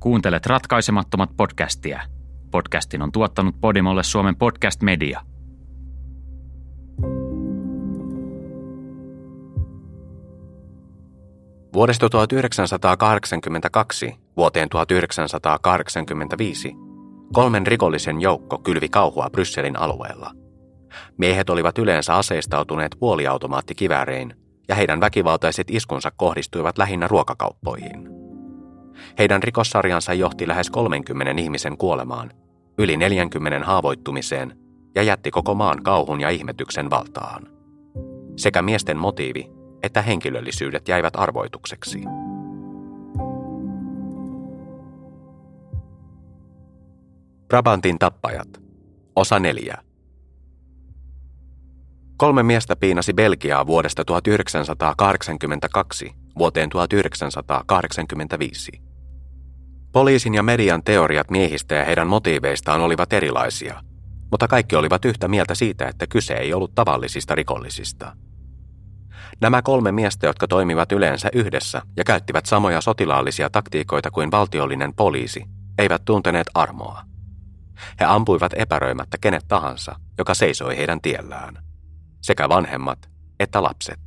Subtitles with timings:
[0.00, 2.00] Kuuntelet ratkaisemattomat podcastia.
[2.50, 5.20] Podcastin on tuottanut Podimolle Suomen podcast media.
[11.74, 16.74] Vuodesta 1982 vuoteen 1985
[17.32, 20.32] kolmen rikollisen joukko kylvi kauhua Brysselin alueella.
[21.16, 24.34] Miehet olivat yleensä aseistautuneet puoliautomaattikiväärein
[24.68, 28.17] ja heidän väkivaltaiset iskunsa kohdistuivat lähinnä ruokakauppoihin.
[29.18, 32.30] Heidän rikossarjansa johti lähes 30 ihmisen kuolemaan,
[32.78, 34.58] yli 40 haavoittumiseen
[34.94, 37.46] ja jätti koko maan kauhun ja ihmetyksen valtaan.
[38.36, 42.02] Sekä miesten motiivi että henkilöllisyydet jäivät arvoitukseksi.
[47.48, 48.48] Brabantin tappajat.
[49.16, 49.78] Osa neljä.
[52.16, 58.87] Kolme miestä piinasi Belgiaa vuodesta 1982 vuoteen 1985.
[59.92, 63.82] Poliisin ja median teoriat miehistä ja heidän motiiveistaan olivat erilaisia,
[64.30, 68.16] mutta kaikki olivat yhtä mieltä siitä, että kyse ei ollut tavallisista rikollisista.
[69.40, 75.44] Nämä kolme miestä, jotka toimivat yleensä yhdessä ja käyttivät samoja sotilaallisia taktiikoita kuin valtiollinen poliisi,
[75.78, 77.02] eivät tunteneet armoa.
[78.00, 81.64] He ampuivat epäröimättä kenet tahansa, joka seisoi heidän tiellään.
[82.22, 84.00] Sekä vanhemmat että lapset.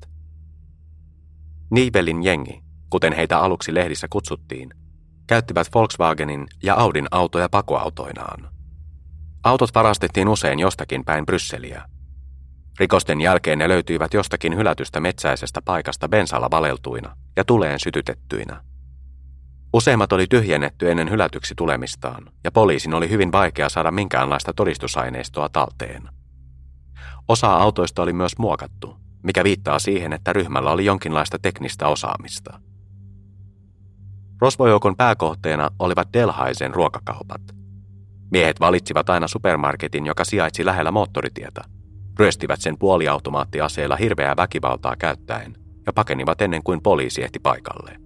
[1.72, 4.74] Niibelin jengi, kuten heitä aluksi lehdissä kutsuttiin,
[5.28, 8.50] käyttivät Volkswagenin ja Audin autoja pakoautoinaan.
[9.44, 11.86] Autot varastettiin usein jostakin päin Brysseliä.
[12.80, 18.64] Rikosten jälkeen ne löytyivät jostakin hylätystä metsäisestä paikasta bensalla valeltuina ja tuleen sytytettyinä.
[19.74, 26.10] Useimmat oli tyhjennetty ennen hylätyksi tulemistaan, ja poliisin oli hyvin vaikea saada minkäänlaista todistusaineistoa talteen.
[27.28, 32.60] Osa autoista oli myös muokattu, mikä viittaa siihen, että ryhmällä oli jonkinlaista teknistä osaamista.
[34.42, 37.42] Rosvojoukon pääkohteena olivat Delhaisen ruokakaupat.
[38.32, 41.62] Miehet valitsivat aina supermarketin, joka sijaitsi lähellä moottoritietä,
[42.20, 45.54] ryöstivät sen puoliautomaattiaseella hirveää väkivaltaa käyttäen
[45.86, 47.98] ja pakenivat ennen kuin poliisi ehti paikalle.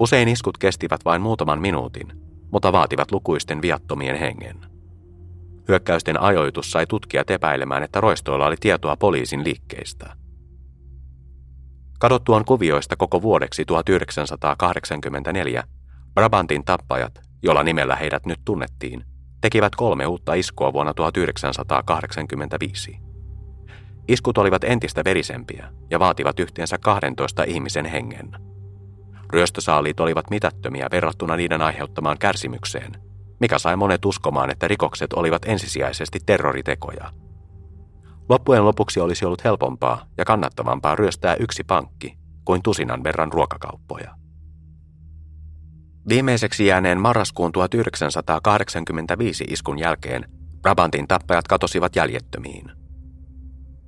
[0.00, 2.12] Usein iskut kestivät vain muutaman minuutin,
[2.52, 4.56] mutta vaativat lukuisten viattomien hengen.
[5.68, 10.16] Hyökkäysten ajoitus sai tutkijat epäilemään, että roistoilla oli tietoa poliisin liikkeistä.
[12.00, 15.62] Kadottuaan kuvioista koko vuodeksi 1984,
[16.14, 19.04] Brabantin tappajat, jolla nimellä heidät nyt tunnettiin,
[19.40, 22.98] tekivät kolme uutta iskua vuonna 1985.
[24.08, 28.30] Iskut olivat entistä verisempiä ja vaativat yhteensä 12 ihmisen hengen.
[29.32, 32.92] Ryöstösaaliit olivat mitättömiä verrattuna niiden aiheuttamaan kärsimykseen,
[33.40, 37.10] mikä sai monet uskomaan, että rikokset olivat ensisijaisesti terroritekoja.
[38.30, 44.14] Loppujen lopuksi olisi ollut helpompaa ja kannattavampaa ryöstää yksi pankki kuin tusinan verran ruokakauppoja.
[46.08, 50.24] Viimeiseksi jääneen marraskuun 1985 iskun jälkeen
[50.62, 52.70] Brabantin tappajat katosivat jäljettömiin.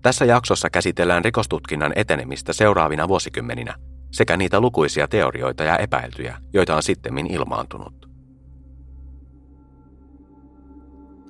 [0.02, 3.74] Tässä jaksossa käsitellään rikostutkinnan etenemistä seuraavina vuosikymmeninä
[4.12, 8.01] sekä niitä lukuisia teorioita ja epäiltyjä, joita on sittemmin ilmaantunut.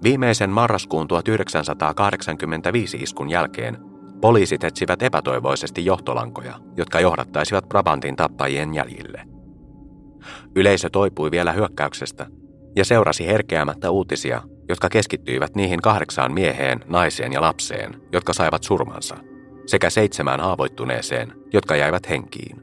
[0.02, 3.78] Viimeisen marraskuun 1985 iskun jälkeen
[4.20, 9.22] poliisit etsivät epätoivoisesti johtolankoja, jotka johdattaisivat Brabantin tappajien jäljille.
[10.56, 12.26] Yleisö toipui vielä hyökkäyksestä
[12.76, 19.16] ja seurasi herkeämättä uutisia, jotka keskittyivät niihin kahdeksaan mieheen, naiseen ja lapseen, jotka saivat surmansa,
[19.66, 22.62] sekä seitsemään haavoittuneeseen, jotka jäivät henkiin.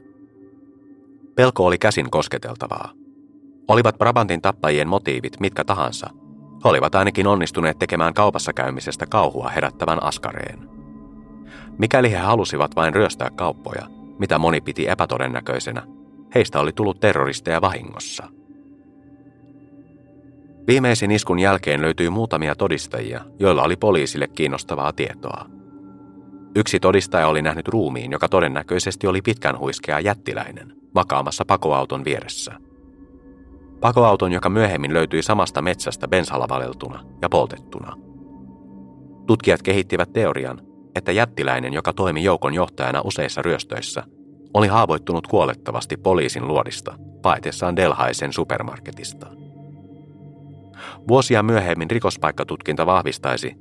[1.34, 2.92] Pelko oli käsin kosketeltavaa.
[3.68, 6.10] Olivat Brabantin tappajien motiivit mitkä tahansa,
[6.64, 10.68] he olivat ainakin onnistuneet tekemään kaupassa käymisestä kauhua herättävän askareen.
[11.78, 13.86] Mikäli he halusivat vain ryöstää kauppoja,
[14.18, 15.82] mitä moni piti epätodennäköisenä,
[16.34, 18.28] heistä oli tullut terroristeja vahingossa.
[20.66, 25.46] Viimeisin iskun jälkeen löytyi muutamia todistajia, joilla oli poliisille kiinnostavaa tietoa.
[26.56, 32.69] Yksi todistaja oli nähnyt ruumiin, joka todennäköisesti oli pitkän huiskea jättiläinen, vakaamassa pakoauton vieressä.
[33.80, 37.96] Pakoauton, joka myöhemmin löytyi samasta metsästä bensalla valeltuna ja poltettuna.
[39.26, 40.60] Tutkijat kehittivät teorian,
[40.94, 44.02] että jättiläinen, joka toimi joukon johtajana useissa ryöstöissä,
[44.54, 49.26] oli haavoittunut kuolettavasti poliisin luodista paetessaan Delhaisen supermarketista.
[51.08, 53.56] Vuosia myöhemmin rikospaikkatutkinta vahvistaisi,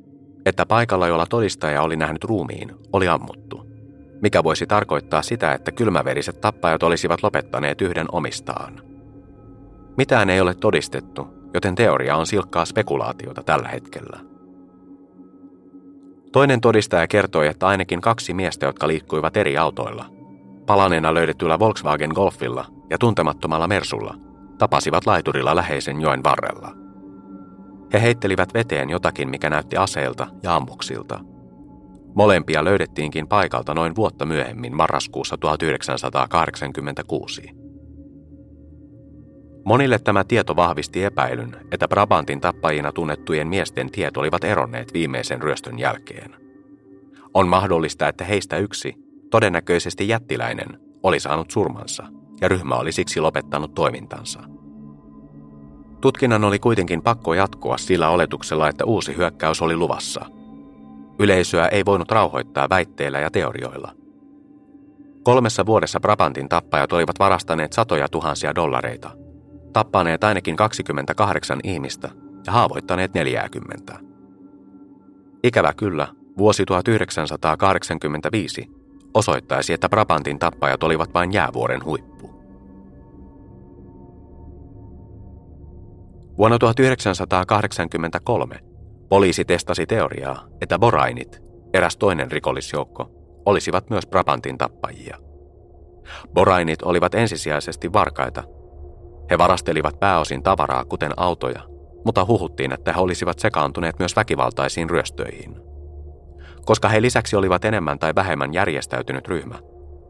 [0.46, 3.66] että paikalla, jolla todistaja oli nähnyt ruumiin, oli ammuttu,
[4.22, 8.89] mikä voisi tarkoittaa sitä, että kylmäveriset tappajat olisivat lopettaneet yhden omistaan.
[10.00, 14.20] Mitään ei ole todistettu, joten teoria on silkkaa spekulaatiota tällä hetkellä.
[16.32, 20.06] Toinen todistaja kertoi, että ainakin kaksi miestä, jotka liikkuivat eri autoilla,
[20.66, 24.16] palaneena löydetyllä Volkswagen Golfilla ja tuntemattomalla Mersulla,
[24.58, 26.72] tapasivat laiturilla läheisen joen varrella.
[27.94, 31.20] He heittelivät veteen jotakin, mikä näytti aseelta ja ammuksilta.
[32.16, 37.59] Molempia löydettiinkin paikalta noin vuotta myöhemmin marraskuussa 1986.
[39.70, 45.80] Monille tämä tieto vahvisti epäilyn, että Brabantin tappajina tunnettujen miesten tiet olivat eronneet viimeisen ryöstön
[45.80, 46.36] jälkeen.
[47.34, 48.96] On mahdollista, että heistä yksi,
[49.32, 52.04] todennäköisesti jättiläinen, oli saanut surmansa
[52.42, 54.40] ja ryhmä oli siksi lopettanut toimintansa.
[56.02, 60.26] Tutkinnan oli kuitenkin pakko jatkua sillä oletuksella, että uusi hyökkäys oli luvassa.
[61.20, 63.92] Yleisöä ei voinut rauhoittaa väitteillä ja teorioilla.
[65.24, 69.29] Kolmessa vuodessa Brabantin tappajat olivat varastaneet satoja tuhansia dollareita,
[69.74, 72.10] tappaneet ainakin 28 ihmistä
[72.48, 74.00] ja haavoittaneet 40.
[75.44, 76.08] Ikävä kyllä,
[76.38, 78.70] vuosi 1985
[79.14, 82.30] osoittaisi, että Brabantin tappajat olivat vain jäävuoren huippu.
[86.38, 88.60] Vuonna 1983
[89.10, 91.42] poliisi testasi teoriaa, että Borainit,
[91.74, 93.12] eräs toinen rikollisjoukko,
[93.46, 95.18] olisivat myös Brabantin tappajia.
[96.34, 98.44] Borainit olivat ensisijaisesti varkaita.
[99.30, 101.62] He varastelivat pääosin tavaraa, kuten autoja,
[102.06, 105.56] mutta huhuttiin, että he olisivat sekaantuneet myös väkivaltaisiin ryöstöihin.
[106.66, 109.60] Koska he lisäksi olivat enemmän tai vähemmän järjestäytynyt ryhmä,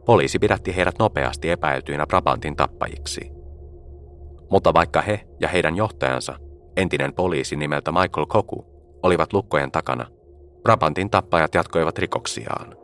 [0.06, 3.30] poliisi pidätti heidät nopeasti epäiltyinä Brabantin tappajiksi–
[4.50, 6.34] mutta vaikka he ja heidän johtajansa,
[6.76, 8.66] entinen poliisi nimeltä Michael Koku,
[9.02, 10.06] olivat lukkojen takana,
[10.62, 12.76] Brabantin tappajat jatkoivat rikoksiaan.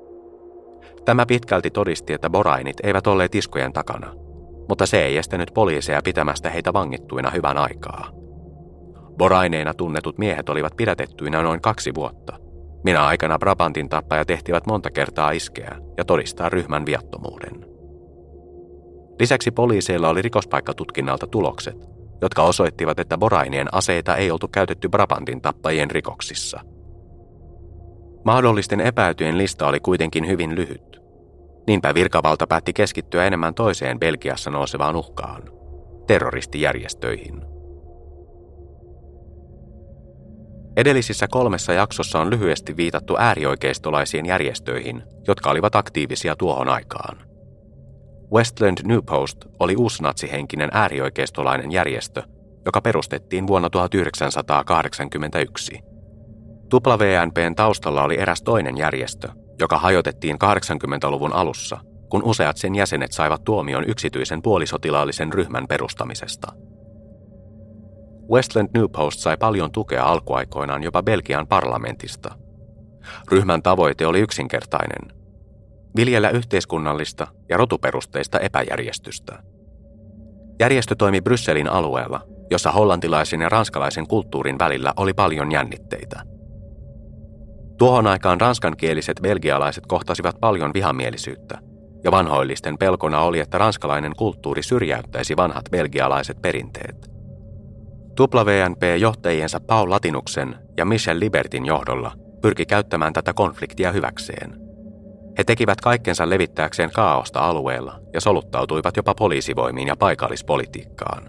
[1.04, 4.14] Tämä pitkälti todisti, että Borainit eivät olleet iskojen takana,
[4.68, 8.10] mutta se ei estänyt poliiseja pitämästä heitä vangittuina hyvän aikaa.
[9.18, 12.38] Boraineina tunnetut miehet olivat pidätettyinä noin kaksi vuotta.
[12.84, 17.66] Minä aikana Brabantin tappajat tehtivät monta kertaa iskeä ja todistaa ryhmän viattomuuden.
[19.20, 21.76] Lisäksi poliiseilla oli rikospaikkatutkinnalta tulokset,
[22.22, 26.60] jotka osoittivat, että Borainien aseita ei oltu käytetty Brabantin tappajien rikoksissa.
[28.24, 30.95] Mahdollisten epäytyjen lista oli kuitenkin hyvin lyhyt.
[31.66, 35.42] Niinpä virkavalta päätti keskittyä enemmän toiseen Belgiassa nousevaan uhkaan,
[36.06, 37.42] terroristijärjestöihin.
[40.76, 47.18] Edellisissä kolmessa jaksossa on lyhyesti viitattu äärioikeistolaisiin järjestöihin, jotka olivat aktiivisia tuohon aikaan.
[48.32, 52.22] Westland New Post oli uusnatsihenkinen äärioikeistolainen järjestö,
[52.64, 55.80] joka perustettiin vuonna 1981.
[56.74, 59.28] WNPn taustalla oli eräs toinen järjestö,
[59.60, 66.52] joka hajotettiin 80-luvun alussa, kun useat sen jäsenet saivat tuomion yksityisen puolisotilaallisen ryhmän perustamisesta.
[68.30, 72.34] Westland New Post sai paljon tukea alkuaikoinaan jopa Belgian parlamentista.
[73.30, 75.12] Ryhmän tavoite oli yksinkertainen–
[75.96, 79.42] viljellä yhteiskunnallista ja rotuperusteista epäjärjestystä.
[80.60, 82.20] Järjestö toimi Brysselin alueella,
[82.50, 86.22] jossa hollantilaisen ja ranskalaisen kulttuurin välillä oli paljon jännitteitä.
[87.78, 91.58] Tuohon aikaan ranskankieliset belgialaiset kohtasivat paljon vihamielisyyttä,
[92.04, 97.10] ja vanhoillisten pelkona oli, että ranskalainen kulttuuri syrjäyttäisi vanhat belgialaiset perinteet.
[98.20, 102.12] WNP-johtajiensa Paul Latinuksen ja Michel Libertin johdolla
[102.42, 104.56] pyrki käyttämään tätä konfliktia hyväkseen–
[105.38, 111.28] he tekivät kaikkensa levittääkseen kaaosta alueella ja soluttautuivat jopa poliisivoimiin ja paikallispolitiikkaan.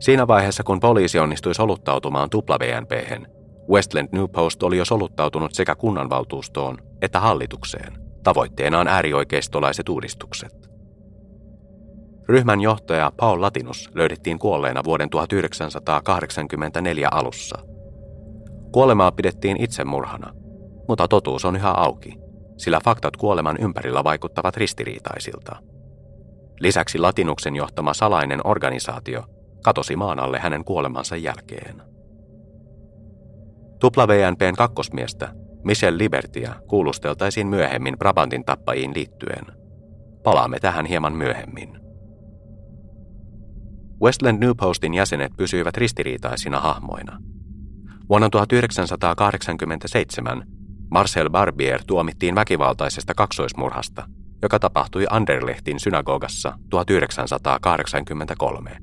[0.00, 2.92] Siinä vaiheessa, kun poliisi onnistui soluttautumaan WNP,
[3.70, 10.68] Westland New Post oli jo soluttautunut sekä kunnanvaltuustoon että hallitukseen, tavoitteenaan äärioikeistolaiset uudistukset.
[12.28, 17.58] Ryhmän johtaja Paul Latinus löydettiin kuolleena vuoden 1984 alussa.
[18.72, 20.32] Kuolemaa pidettiin itsemurhana,
[20.88, 22.14] mutta totuus on yhä auki,
[22.56, 25.56] sillä faktat kuoleman ympärillä vaikuttavat ristiriitaisilta.
[26.60, 29.24] Lisäksi Latinuksen johtama salainen organisaatio
[29.64, 31.87] katosi maan alle hänen kuolemansa jälkeen.
[33.84, 39.46] WNPn kakkosmiestä Michel Libertia kuulusteltaisiin myöhemmin Brabantin tappajiin liittyen.
[40.22, 41.80] Palaamme tähän hieman myöhemmin.
[44.02, 47.18] Westland New Postin jäsenet pysyivät ristiriitaisina hahmoina.
[48.08, 50.46] Vuonna 1987
[50.90, 54.06] Marcel Barbier tuomittiin väkivaltaisesta kaksoismurhasta,
[54.42, 58.78] joka tapahtui Anderlehtin synagogassa 1983.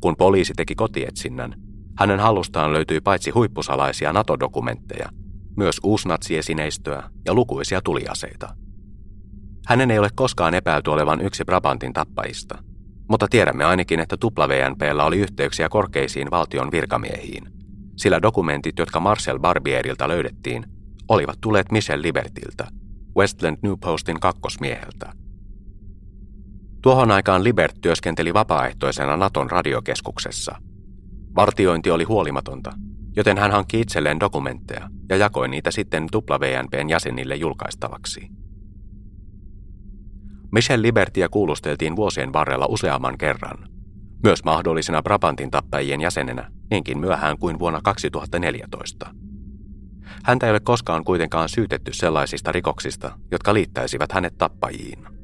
[0.00, 1.54] Kun poliisi teki kotietsinnän,
[1.98, 5.08] hänen hallustaan löytyi paitsi huippusalaisia NATO-dokumentteja,
[5.56, 8.54] myös uusnatsiesineistöä ja lukuisia tuliaseita.
[9.66, 12.58] Hänen ei ole koskaan epäilty olevan yksi Brabantin tappajista,
[13.10, 17.42] mutta tiedämme ainakin, että WNPllä oli yhteyksiä korkeisiin valtion virkamiehiin,
[17.96, 20.64] sillä dokumentit, jotka Marcel Barbierilta löydettiin,
[21.08, 22.66] olivat tulleet Michel Libertiltä,
[23.16, 25.12] Westland New Postin kakkosmieheltä.
[26.82, 30.56] Tuohon aikaan Libert työskenteli vapaaehtoisena Naton radiokeskuksessa.
[31.38, 32.72] Vartiointi oli huolimatonta,
[33.16, 38.28] joten hän hankki itselleen dokumentteja ja jakoi niitä sitten WNPn jäsenille julkaistavaksi.
[40.52, 43.68] Michel Libertia kuulusteltiin vuosien varrella useamman kerran,
[44.22, 49.14] myös mahdollisena Brabantin tappajien jäsenenä niinkin myöhään kuin vuonna 2014.
[50.24, 55.17] Häntä ei ole koskaan kuitenkaan syytetty sellaisista rikoksista, jotka liittäisivät hänet tappajiin.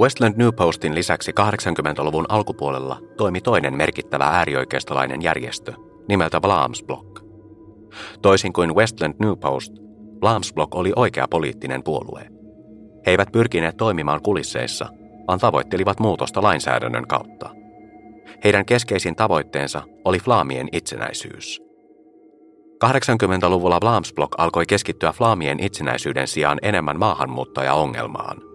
[0.00, 5.72] Westland New Postin lisäksi 80-luvun alkupuolella toimi toinen merkittävä äärioikeistolainen järjestö
[6.08, 7.20] nimeltä Vlaams Block.
[8.22, 9.72] Toisin kuin Westland New Post,
[10.20, 12.20] Vlaams Block oli oikea poliittinen puolue.
[13.06, 14.86] He eivät pyrkineet toimimaan kulisseissa,
[15.28, 17.50] vaan tavoittelivat muutosta lainsäädännön kautta.
[18.44, 21.62] Heidän keskeisin tavoitteensa oli Flaamien itsenäisyys.
[22.84, 28.47] 80-luvulla Vlaamsblok alkoi keskittyä Flaamien itsenäisyyden sijaan enemmän maahanmuuttajaongelmaan.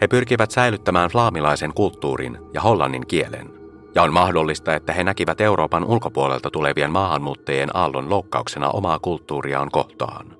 [0.00, 3.50] He pyrkivät säilyttämään flaamilaisen kulttuurin ja hollannin kielen,
[3.94, 10.36] ja on mahdollista, että he näkivät Euroopan ulkopuolelta tulevien maahanmuuttajien aallon loukkauksena omaa kulttuuriaan kohtaan.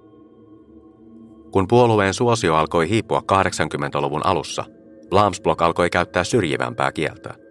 [1.51, 4.65] Kun puolueen suosio alkoi hiipua 80-luvun alussa,
[5.11, 7.35] Vlaamsblok alkoi käyttää syrjivämpää kieltä–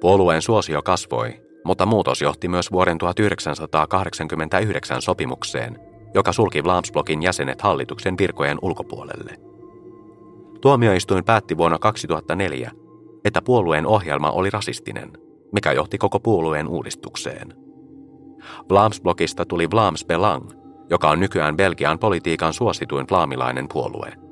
[0.00, 5.78] Puolueen suosio kasvoi, mutta muutos johti myös vuoden 1989 sopimukseen,
[6.14, 9.45] joka sulki Vlaamsblokin jäsenet hallituksen virkojen ulkopuolelle.
[10.60, 12.70] Tuomioistuin päätti vuonna 2004,
[13.24, 15.12] että puolueen ohjelma oli rasistinen,
[15.52, 17.54] mikä johti koko puolueen uudistukseen.
[18.70, 20.50] Vlaamsblokista tuli Vlaams Belang,
[20.90, 24.12] joka on nykyään Belgian politiikan suosituin flaamilainen puolue–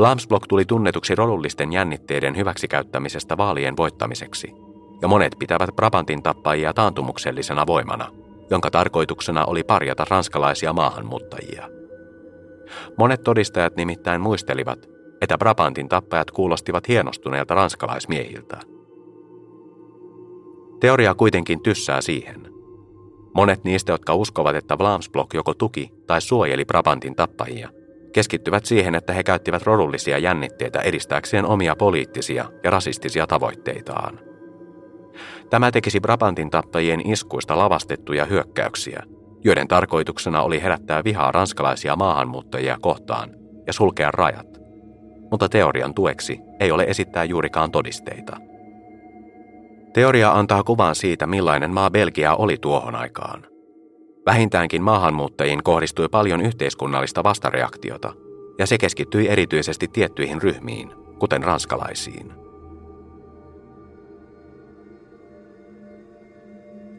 [0.00, 4.54] Blamsblok tuli tunnetuksi rodullisten jännitteiden hyväksikäyttämisestä vaalien voittamiseksi,
[5.02, 8.08] ja monet pitävät Brabantin tappajia taantumuksellisena voimana,
[8.50, 11.68] jonka tarkoituksena oli parjata ranskalaisia maahanmuuttajia.
[12.98, 14.88] Monet todistajat nimittäin muistelivat,
[15.20, 18.60] että Brabantin tappajat kuulostivat hienostuneilta ranskalaismiehiltä.
[20.80, 22.52] Teoria kuitenkin tyssää siihen.
[23.34, 27.68] Monet niistä, jotka uskovat, että Blamsblok joko tuki tai suojeli Brabantin tappajia–
[28.12, 34.20] keskittyvät siihen, että he käyttivät rodullisia jännitteitä edistääkseen omia poliittisia ja rasistisia tavoitteitaan.
[35.50, 39.02] Tämä tekisi Brabantin tappajien iskuista lavastettuja hyökkäyksiä,
[39.44, 43.30] joiden tarkoituksena oli herättää vihaa ranskalaisia maahanmuuttajia kohtaan
[43.66, 44.60] ja sulkea rajat.
[45.30, 48.36] Mutta teorian tueksi ei ole esittää juurikaan todisteita.
[49.92, 53.46] Teoria antaa kuvan siitä, millainen maa Belgia oli tuohon aikaan.
[54.26, 58.12] Vähintäänkin maahanmuuttajiin kohdistui paljon yhteiskunnallista vastareaktiota,
[58.58, 62.32] ja se keskittyi erityisesti tiettyihin ryhmiin, kuten ranskalaisiin.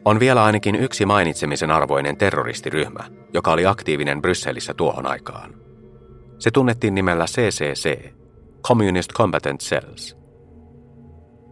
[0.04, 5.54] On vielä ainakin yksi mainitsemisen arvoinen terroristiryhmä, joka oli aktiivinen Brysselissä tuohon aikaan.
[6.38, 8.12] Se tunnettiin nimellä CCC,
[8.62, 10.16] Communist Combatant Cells.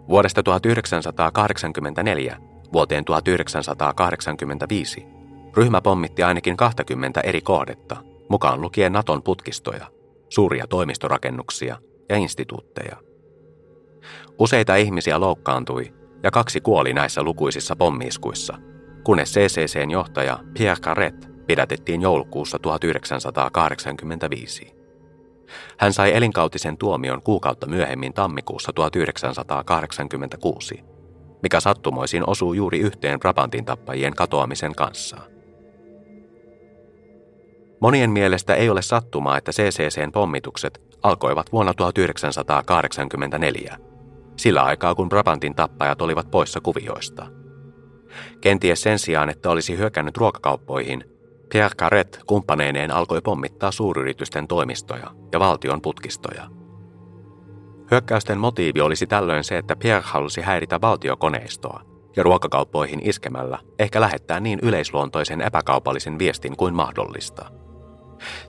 [0.08, 2.36] Vuodesta 1984
[2.72, 5.06] vuoteen 1985
[5.56, 7.96] Ryhmä pommitti ainakin 20 eri kohdetta,
[8.28, 9.86] mukaan lukien Naton putkistoja,
[10.28, 11.76] suuria toimistorakennuksia
[12.08, 12.96] ja instituutteja.
[14.38, 18.58] Useita ihmisiä loukkaantui ja kaksi kuoli näissä lukuisissa pommiiskuissa,
[19.04, 24.74] kunnes CCCn johtaja Pierre Carret pidätettiin joulukuussa 1985.
[25.78, 30.84] Hän sai elinkautisen tuomion kuukautta myöhemmin tammikuussa 1986,
[31.42, 35.16] mikä sattumoisin osuu juuri yhteen Brabantin tappajien katoamisen kanssa.
[37.80, 43.89] Monien mielestä ei ole sattumaa, että CCCn pommitukset alkoivat vuonna 1984,
[44.40, 47.26] sillä aikaa kun Brabantin tappajat olivat poissa kuvioista.
[48.40, 51.04] Kenties sen sijaan, että olisi hyökännyt ruokakauppoihin,
[51.52, 56.48] Pierre Carret kumppaneineen alkoi pommittaa suuryritysten toimistoja ja valtion putkistoja.
[57.90, 61.82] Hyökkäysten motiivi olisi tällöin se, että Pierre halusi häiritä valtiokoneistoa
[62.16, 67.50] ja ruokakauppoihin iskemällä ehkä lähettää niin yleisluontoisen epäkaupallisen viestin kuin mahdollista–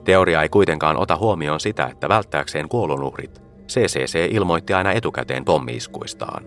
[0.04, 3.42] Teoria ei kuitenkaan ota huomioon sitä, että välttääkseen kuolonuhrit,
[3.74, 6.46] CCC ilmoitti aina etukäteen pommiiskuistaan.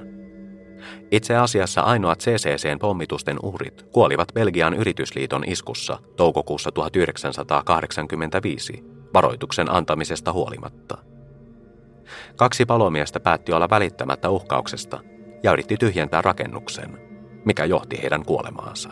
[1.12, 10.98] Itse asiassa ainoat CCCn pommitusten uhrit kuolivat Belgian yritysliiton iskussa toukokuussa 1985 varoituksen antamisesta huolimatta.
[12.36, 15.00] Kaksi palomiestä päätti olla välittämättä uhkauksesta
[15.44, 17.00] ja yritti tyhjentää rakennuksen,
[17.46, 18.90] mikä johti heidän kuolemaansa.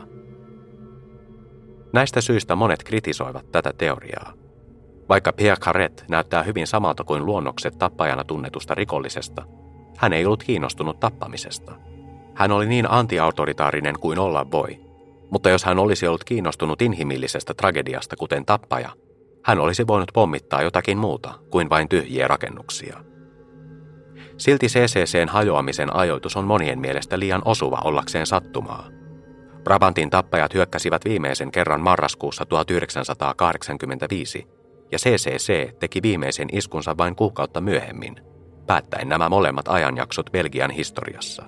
[1.94, 4.43] Näistä syistä monet kritisoivat tätä teoriaa.
[5.14, 9.46] Vaikka Pierre Carret näyttää hyvin samalta kuin luonnokset tappajana tunnetusta rikollisesta,
[9.98, 11.72] hän ei ollut kiinnostunut tappamisesta.
[12.36, 14.80] Hän oli niin antiautoritaarinen kuin olla voi,
[15.32, 18.90] mutta jos hän olisi ollut kiinnostunut inhimillisestä tragediasta kuten tappaja,
[19.46, 23.04] hän olisi voinut pommittaa jotakin muuta kuin vain tyhjiä rakennuksia.
[24.38, 28.88] Silti CCCn hajoamisen ajoitus on monien mielestä liian osuva ollakseen sattumaa.
[29.64, 34.63] Brabantin tappajat hyökkäsivät viimeisen kerran marraskuussa 1985
[34.94, 38.16] ja CCC teki viimeisen iskunsa vain kuukautta myöhemmin,
[38.68, 41.44] päättäen nämä molemmat ajanjaksot Belgian historiassa.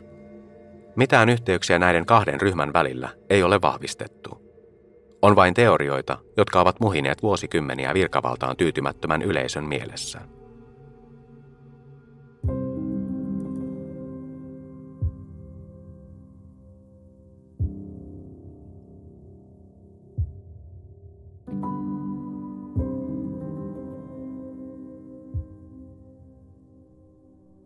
[0.95, 4.45] Mitään yhteyksiä näiden kahden ryhmän välillä ei ole vahvistettu.
[5.21, 10.21] On vain teorioita, jotka ovat muhineet vuosikymmeniä virkavaltaan tyytymättömän yleisön mielessä.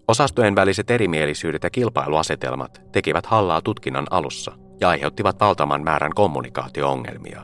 [0.10, 4.52] Osastojen väliset erimielisyydet ja kilpailuasetelmat tekivät hallaa tutkinnan alussa
[4.82, 7.42] ja aiheuttivat valtavan määrän kommunikaatioongelmia.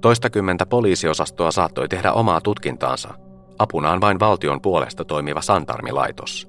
[0.00, 3.14] Toistakymmentä poliisiosastoa saattoi tehdä omaa tutkintaansa,
[3.58, 6.48] apunaan vain valtion puolesta toimiva Santarmilaitos.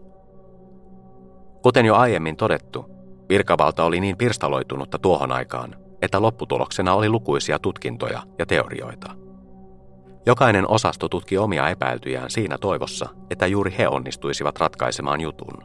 [1.64, 2.86] Kuten jo aiemmin todettu,
[3.30, 9.12] virkavalta oli niin pirstaloitunutta tuohon aikaan, että lopputuloksena oli lukuisia tutkintoja ja teorioita.
[10.26, 15.64] Jokainen osasto tutki omia epäiltyjään siinä toivossa, että juuri he onnistuisivat ratkaisemaan jutun.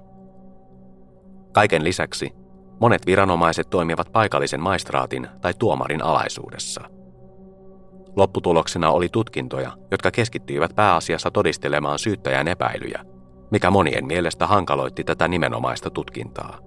[1.52, 2.32] Kaiken lisäksi
[2.80, 6.80] monet viranomaiset toimivat paikallisen maistraatin tai tuomarin alaisuudessa.
[8.16, 13.04] Lopputuloksena oli tutkintoja, jotka keskittyivät pääasiassa todistelemaan syyttäjän epäilyjä,
[13.50, 16.58] mikä monien mielestä hankaloitti tätä nimenomaista tutkintaa.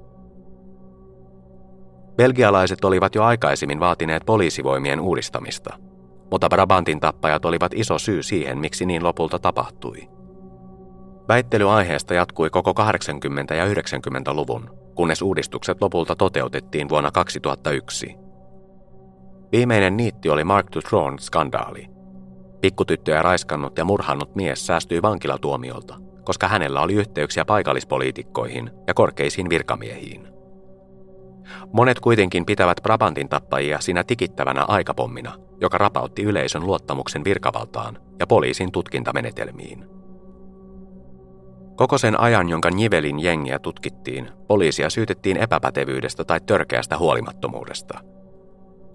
[2.15, 5.77] Belgialaiset olivat jo aikaisemmin vaatineet poliisivoimien uudistamista–
[6.31, 10.09] mutta Brabantin tappajat olivat iso syy siihen, miksi niin lopulta tapahtui.
[11.27, 12.73] Väittely aiheesta jatkui koko
[13.51, 18.15] 80- ja 90-luvun, kunnes uudistukset lopulta toteutettiin vuonna 2001.
[19.51, 21.87] Viimeinen niitti oli Mark Dutron-skandaali.
[22.61, 30.38] Pikkutyttöjä raiskannut ja murhannut mies säästyi vankilatuomiolta, koska hänellä oli yhteyksiä paikallispoliitikkoihin ja korkeisiin virkamiehiin.
[31.73, 38.71] Monet kuitenkin pitävät Brabantin tappajia siinä tikittävänä aikapommina, joka rapautti yleisön luottamuksen virkavaltaan ja poliisin
[38.71, 39.85] tutkintamenetelmiin.
[41.75, 47.99] Koko sen ajan, jonka Nivelin jengiä tutkittiin, poliisia syytettiin epäpätevyydestä tai törkeästä huolimattomuudesta.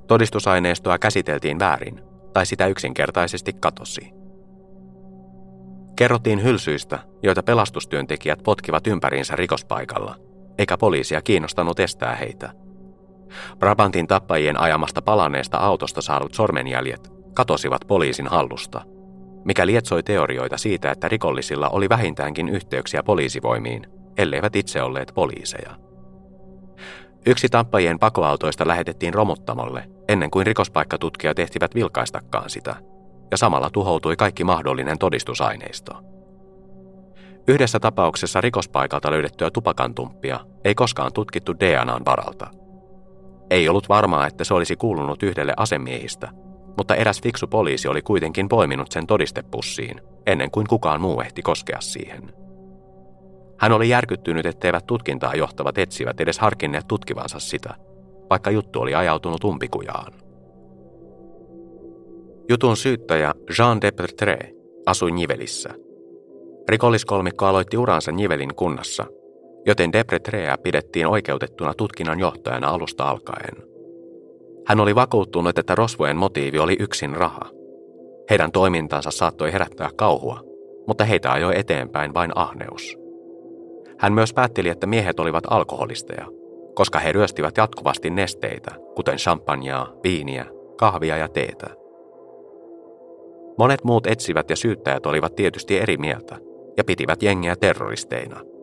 [0.06, 2.00] Todistusaineistoa käsiteltiin väärin,
[2.32, 4.10] tai sitä yksinkertaisesti katosi.
[5.96, 10.16] Kerrottiin hylsyistä, joita pelastustyöntekijät potkivat ympäriinsä rikospaikalla,
[10.58, 12.52] eikä poliisia kiinnostanut estää heitä–
[13.58, 18.82] Brabantin tappajien ajamasta palaneesta autosta saadut sormenjäljet katosivat poliisin hallusta,
[19.44, 23.86] mikä lietsoi teorioita siitä, että rikollisilla oli vähintäänkin yhteyksiä poliisivoimiin,
[24.16, 25.74] elleivät itse olleet poliiseja.
[27.26, 32.76] Yksi tappajien pakoautoista lähetettiin romuttamolle ennen kuin rikospaikkatutkijat ehtivät vilkaistakaan sitä,
[33.30, 36.13] ja samalla tuhoutui kaikki mahdollinen todistusaineisto.
[37.48, 42.50] Yhdessä tapauksessa rikospaikalta löydettyä tupakantumppia ei koskaan tutkittu DNAn varalta–
[43.50, 46.28] ei ollut varmaa, että se olisi kuulunut yhdelle asemiehistä,
[46.76, 51.80] mutta eräs fiksu poliisi oli kuitenkin poiminut sen todistepussiin, ennen kuin kukaan muu ehti koskea
[51.80, 52.32] siihen.
[53.58, 57.74] Hän oli järkyttynyt, etteivät tutkintaa johtavat etsivät edes harkinneet tutkivansa sitä,
[58.30, 60.12] vaikka juttu oli ajautunut umpikujaan.
[62.48, 64.38] Jutun syyttäjä Jean Depertre
[64.86, 65.74] asui Nivelissä.
[66.68, 69.06] Rikolliskolmikko aloitti uransa Nivelin kunnassa
[69.66, 73.56] joten Depretreä pidettiin oikeutettuna tutkinnan johtajana alusta alkaen.
[74.66, 77.50] Hän oli vakuuttunut, että rosvojen motiivi oli yksin raha.
[78.30, 80.40] Heidän toimintansa saattoi herättää kauhua,
[80.86, 82.98] mutta heitä ajoi eteenpäin vain ahneus.
[83.98, 86.26] Hän myös päätteli, että miehet olivat alkoholisteja,
[86.74, 90.46] koska he ryöstivät jatkuvasti nesteitä, kuten champagnea, viiniä,
[90.78, 91.66] kahvia ja teetä.
[93.58, 96.43] Monet muut etsivät ja syyttäjät olivat tietysti eri mieltä
[96.76, 98.40] ja pitivät jengiä terroristeina–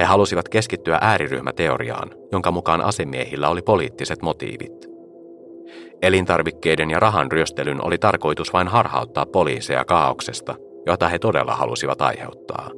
[0.00, 4.90] he halusivat keskittyä ääriryhmäteoriaan, jonka mukaan asemiehillä oli poliittiset motiivit.
[6.02, 10.54] Elintarvikkeiden ja rahan ryöstelyn oli tarkoitus vain harhauttaa poliiseja kaauksesta,
[10.86, 12.70] jota he todella halusivat aiheuttaa.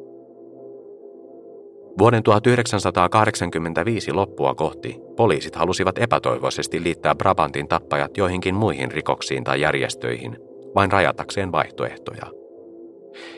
[1.99, 10.39] Vuoden 1985 loppua kohti poliisit halusivat epätoivoisesti liittää Brabantin tappajat joihinkin muihin rikoksiin tai järjestöihin,
[10.75, 12.27] vain rajatakseen vaihtoehtoja–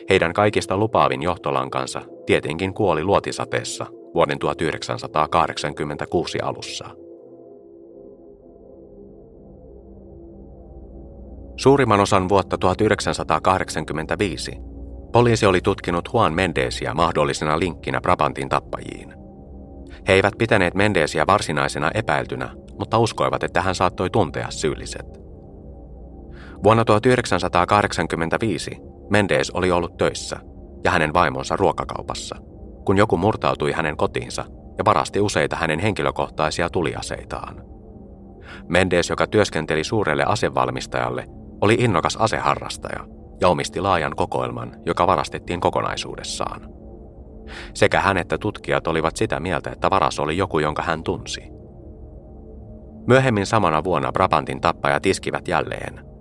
[0.09, 6.85] heidän kaikista lupaavin johtolankansa tietenkin kuoli luotisateessa vuoden 1986 alussa.
[11.57, 14.51] Suurimman osan vuotta 1985
[15.11, 19.13] poliisi oli tutkinut Juan Mendesia mahdollisena linkkinä Brabantin tappajiin.
[20.07, 25.05] He eivät pitäneet Mendesia varsinaisena epäiltynä, mutta uskoivat, että hän saattoi tuntea syylliset.
[26.63, 28.71] Vuonna 1985
[29.09, 30.39] Mendes oli ollut töissä
[30.83, 32.35] ja hänen vaimonsa ruokakaupassa,
[32.85, 34.45] kun joku murtautui hänen kotiinsa
[34.77, 37.63] ja varasti useita hänen henkilökohtaisia tuliaseitaan.
[38.67, 41.25] Mendes, joka työskenteli suurelle asevalmistajalle,
[41.61, 43.05] oli innokas aseharrastaja
[43.41, 46.69] ja omisti laajan kokoelman, joka varastettiin kokonaisuudessaan.
[47.73, 51.41] Sekä hän että tutkijat olivat sitä mieltä, että varas oli joku, jonka hän tunsi.
[53.07, 56.14] Myöhemmin samana vuonna Brabantin tappajat iskivät jälleen.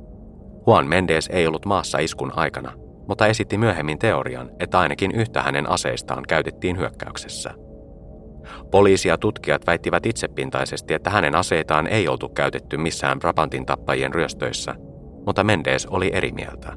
[0.67, 2.73] Juan Mendes ei ollut maassa iskun aikana,
[3.09, 7.51] mutta esitti myöhemmin teorian, että ainakin yhtä hänen aseistaan käytettiin hyökkäyksessä.
[8.71, 14.75] Poliisi ja tutkijat väittivät itsepintaisesti, että hänen aseitaan ei oltu käytetty missään Brabantin tappajien ryöstöissä,
[15.27, 16.73] mutta Mendes oli eri mieltä.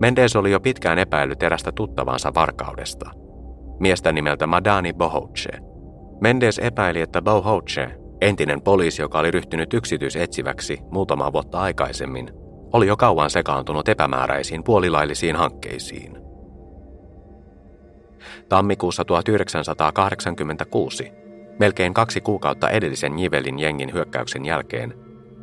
[0.00, 3.10] Mendes oli jo pitkään epäillyt erästä tuttavansa varkaudesta.
[3.80, 5.58] Miestä nimeltä Madani Bohoche.
[6.20, 12.30] Mendes epäili, että Bohoche, entinen poliisi, joka oli ryhtynyt yksityisetsiväksi muutama vuotta aikaisemmin,
[12.72, 16.18] oli jo kauan sekaantunut epämääräisiin puolilaillisiin hankkeisiin.
[18.48, 21.12] Tammikuussa 1986,
[21.58, 24.94] melkein kaksi kuukautta edellisen Jivelin jengin hyökkäyksen jälkeen,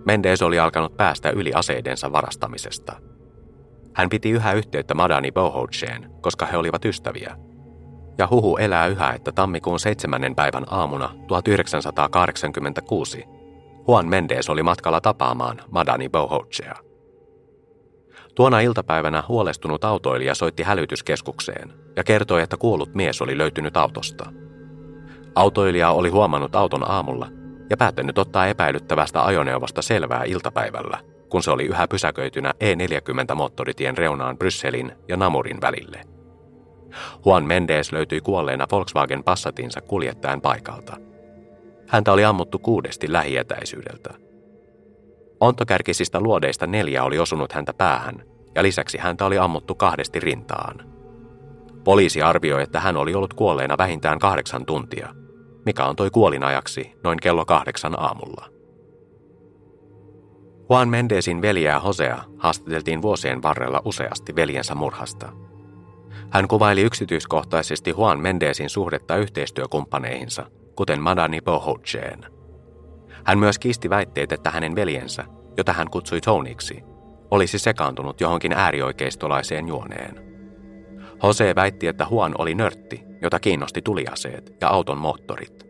[0.05, 2.93] Mendes oli alkanut päästä yli aseidensa varastamisesta–
[3.97, 7.35] hän piti yhä yhteyttä Madani Bohocheen, koska he olivat ystäviä.
[8.17, 13.25] Ja huhu elää yhä, että tammikuun seitsemännen päivän aamuna 1986
[13.87, 16.75] Juan Mendes oli matkalla tapaamaan Madani Bohochea.
[18.35, 24.31] Tuona iltapäivänä huolestunut autoilija soitti hälytyskeskukseen ja kertoi, että kuollut mies oli löytynyt autosta.
[25.35, 27.27] Autoilija oli huomannut auton aamulla
[27.69, 30.97] ja päättänyt ottaa epäilyttävästä ajoneuvosta selvää iltapäivällä–
[31.29, 36.16] kun se oli yhä pysäköitynä E40-moottoritien reunaan Brysselin ja Namurin välille.
[37.25, 40.97] Juan Mendes löytyi kuolleena Volkswagen Passatinsa kuljettajan paikalta.
[41.87, 44.13] Häntä oli ammuttu kuudesti lähietäisyydeltä.
[45.39, 48.23] Ontokärkisistä luodeista neljä oli osunut häntä päähän,
[48.55, 50.97] ja lisäksi häntä oli ammuttu kahdesti rintaan.
[51.83, 55.09] Poliisi arvioi, että hän oli ollut kuolleena vähintään kahdeksan tuntia,
[55.65, 58.45] mikä antoi kuolinajaksi noin kello kahdeksan aamulla.
[60.69, 65.29] Juan Mendesin veljeä Hosea haastateltiin vuosien varrella useasti veljensä murhasta.
[66.29, 72.25] Hän kuvaili yksityiskohtaisesti Juan Mendesin suhdetta yhteistyökumppaneihinsa, kuten Madani Bohocheen.
[73.23, 75.25] Hän myös kiisti väitteet, että hänen veljensä,
[75.57, 76.83] jota hän kutsui Toniksi,
[77.31, 80.27] olisi sekaantunut johonkin äärioikeistolaiseen juoneen.
[81.23, 85.67] Jose väitti, että Juan oli nörtti, jota kiinnosti tuliaseet ja auton moottorit.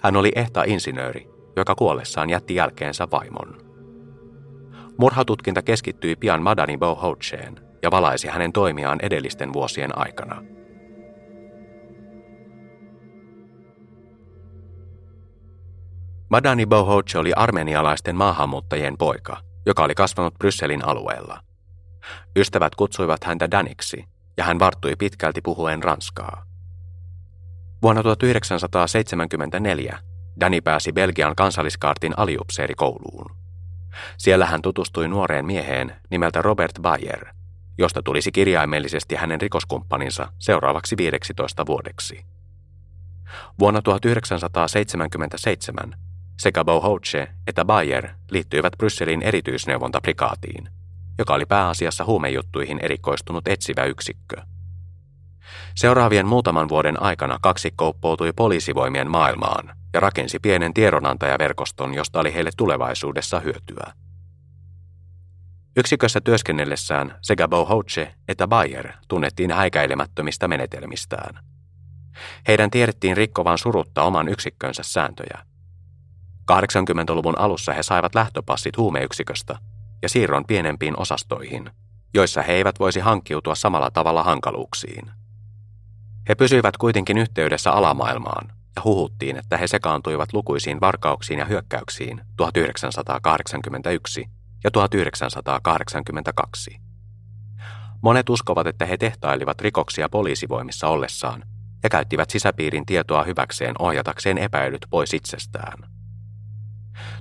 [0.00, 3.56] Hän oli ehta insinööri, joka kuollessaan jätti jälkeensä vaimon.
[4.98, 10.42] Murhatutkinta keskittyi pian Madani Bohocheen ja valaisi hänen toimiaan edellisten vuosien aikana.
[16.30, 21.40] Madani Bohoche oli armenialaisten maahanmuuttajien poika, joka oli kasvanut Brysselin alueella.
[22.36, 24.04] Ystävät kutsuivat häntä Daniksi,
[24.36, 26.44] ja hän varttui pitkälti puhuen ranskaa.
[27.82, 29.98] Vuonna 1974
[30.40, 33.36] Dani pääsi Belgian kansalliskaartin aliupseerikouluun.
[34.18, 37.26] Siellä hän tutustui nuoreen mieheen nimeltä Robert Bayer,
[37.80, 42.24] josta tulisi kirjaimellisesti hänen rikoskumppaninsa seuraavaksi 15 vuodeksi.
[43.58, 45.94] Vuonna 1977
[46.40, 50.68] sekä Bohoche että Bayer liittyivät Brysselin erityisneuvontaprikaatiin,
[51.18, 54.36] joka oli pääasiassa huumejuttuihin erikoistunut etsivä yksikkö.
[55.76, 62.50] Seuraavien muutaman vuoden aikana kaksikko uppoutui poliisivoimien maailmaan ja rakensi pienen tiedonantajaverkoston, josta oli heille
[62.56, 63.92] tulevaisuudessa hyötyä.
[65.76, 71.44] Yksikössä työskennellessään sekä Bohoche että Bayer tunnettiin häikäilemättömistä menetelmistään.
[72.48, 75.38] Heidän tiedettiin rikkovan surutta oman yksikkönsä sääntöjä.
[76.52, 79.58] 80-luvun alussa he saivat lähtöpassit huumeyksiköstä
[80.02, 81.70] ja siirron pienempiin osastoihin,
[82.14, 85.10] joissa he eivät voisi hankkiutua samalla tavalla hankaluuksiin.
[86.28, 94.39] He pysyivät kuitenkin yhteydessä alamaailmaan ja huhuttiin, että he sekaantuivat lukuisiin varkauksiin ja hyökkäyksiin 1981
[94.64, 96.80] ja 1982.
[98.02, 101.42] Monet uskovat, että he tehtailivat rikoksia poliisivoimissa ollessaan
[101.82, 105.78] ja käyttivät sisäpiirin tietoa hyväkseen ohjatakseen epäilyt pois itsestään.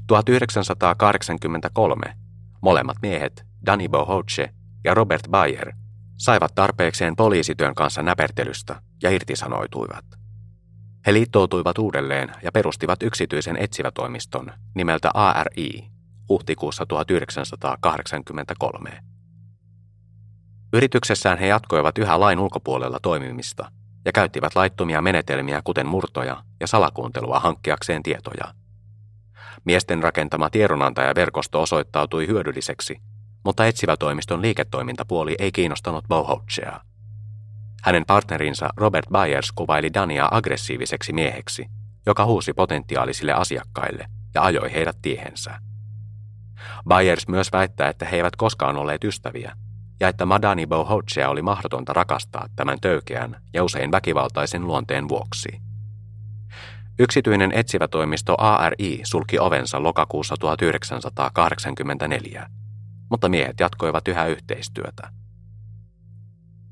[0.07, 2.15] 1983
[2.61, 5.73] molemmat miehet, Danny Bohoche ja Robert Bayer,
[6.17, 10.05] saivat tarpeekseen poliisityön kanssa näpertelystä ja irtisanoituivat.
[11.07, 15.98] He liittoutuivat uudelleen ja perustivat yksityisen etsivätoimiston nimeltä ARI
[16.29, 19.03] huhtikuussa 1983.
[20.73, 23.71] Yrityksessään he jatkoivat yhä lain ulkopuolella toimimista
[24.05, 28.53] ja käyttivät laittomia menetelmiä kuten murtoja ja salakuuntelua hankkiakseen tietoja.
[29.65, 33.01] Miesten rakentama tiedonantajaverkosto osoittautui hyödylliseksi
[33.43, 36.81] mutta etsivätoimiston liiketoimintapuoli ei kiinnostanut Bohochea.
[37.83, 41.65] Hänen partnerinsa Robert Byers kuvaili Dania aggressiiviseksi mieheksi,
[42.05, 45.59] joka huusi potentiaalisille asiakkaille ja ajoi heidät tiehensä.
[46.87, 49.55] Byers myös väittää, että he eivät koskaan olleet ystäviä,
[49.99, 55.61] ja että Madani Bohochea oli mahdotonta rakastaa tämän töykeän ja usein väkivaltaisen luonteen vuoksi.
[56.99, 62.49] Yksityinen etsivätoimisto ARI sulki ovensa lokakuussa 1984,
[63.09, 65.09] mutta miehet jatkoivat yhä yhteistyötä.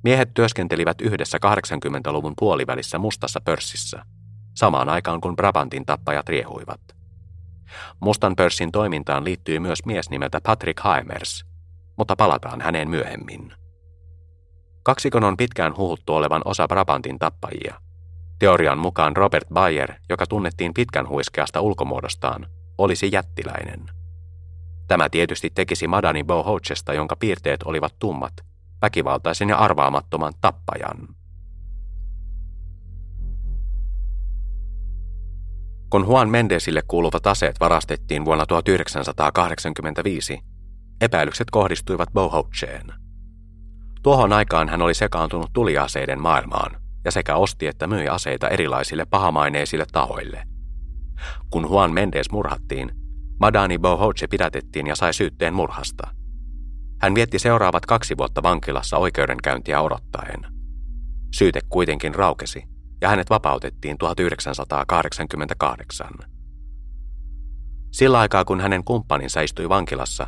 [0.03, 4.05] Miehet työskentelivät yhdessä 80-luvun puolivälissä mustassa pörssissä,
[4.53, 6.96] samaan aikaan kun Brabantin tappajat riehuivat.
[7.99, 11.45] Mustan pörssin toimintaan liittyy myös mies nimeltä Patrick Haemers,
[11.97, 13.53] mutta palataan häneen myöhemmin.
[14.83, 17.75] Kaksikon on pitkään huhuttu olevan osa Brabantin tappajia.
[18.39, 23.85] Teorian mukaan Robert Bayer, joka tunnettiin pitkän huiskeasta ulkomuodostaan, olisi jättiläinen.
[24.87, 28.33] Tämä tietysti tekisi Madani Bohochesta, jonka piirteet olivat tummat,
[28.81, 31.16] väkivaltaisen ja arvaamattoman tappajan.
[35.89, 40.39] Kun Juan Mendesille kuuluvat aseet varastettiin vuonna 1985,
[41.01, 42.93] epäilykset kohdistuivat Bohocheen.
[44.03, 49.85] Tuohon aikaan hän oli sekaantunut tuliaseiden maailmaan ja sekä osti että myi aseita erilaisille pahamaineisille
[49.91, 50.43] tahoille.
[51.49, 52.91] Kun Juan Mendes murhattiin,
[53.39, 56.07] Madani Bohoche pidätettiin ja sai syytteen murhasta.
[57.01, 60.45] Hän vietti seuraavat kaksi vuotta vankilassa oikeudenkäyntiä odottaen.
[61.35, 66.07] Syyte kuitenkin raukesi ja hänet vapautettiin 1988.
[67.91, 70.27] Sillä aikaa kun hänen kumppaninsa istui vankilassa,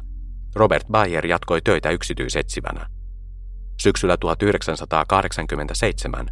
[0.55, 2.89] Robert Bayer jatkoi töitä yksityisetsivänä.
[3.81, 6.29] Syksyllä 1987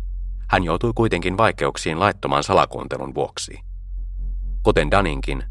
[0.50, 3.60] hän joutui kuitenkin vaikeuksiin laittoman salakuuntelun vuoksi.
[4.64, 5.44] Kuten Daninkin,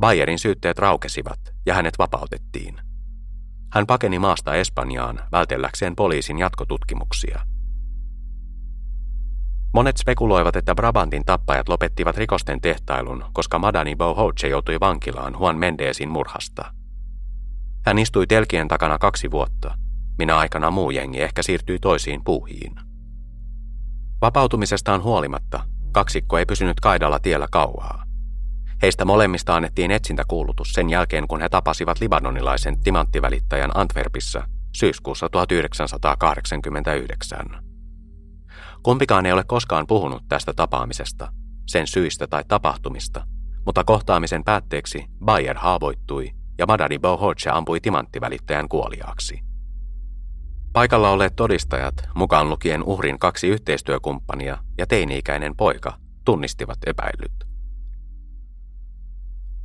[0.00, 2.80] Bayerin syytteet raukesivat ja hänet vapautettiin.
[3.72, 7.40] Hän pakeni maasta Espanjaan vältelläkseen poliisin jatkotutkimuksia.
[9.72, 16.08] Monet spekuloivat, että Brabantin tappajat lopettivat rikosten tehtailun, koska Madani Bohoche joutui vankilaan Juan Mendesin
[16.08, 16.74] murhasta.
[17.86, 19.74] Hän istui telkien takana kaksi vuotta,
[20.18, 22.72] minä aikana muu jengi ehkä siirtyi toisiin puuhiin.
[24.20, 25.60] Vapautumisestaan huolimatta,
[25.92, 28.04] kaksikko ei pysynyt kaidalla tiellä kauaa.
[28.82, 37.71] Heistä molemmista annettiin etsintäkuulutus sen jälkeen, kun he tapasivat libanonilaisen timanttivälittäjän Antwerpissa syyskuussa 1989.
[38.82, 41.32] Kumpikaan ei ole koskaan puhunut tästä tapaamisesta,
[41.66, 43.26] sen syistä tai tapahtumista,
[43.66, 49.40] mutta kohtaamisen päätteeksi Bayer haavoittui ja Madadi Bohoche ampui timanttivälittäjän kuoliaaksi.
[50.72, 57.32] Paikalla olleet todistajat, mukaan lukien uhrin kaksi yhteistyökumppania ja teini-ikäinen poika, tunnistivat epäilyt.